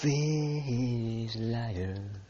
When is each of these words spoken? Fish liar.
Fish 0.00 1.36
liar. 1.36 2.29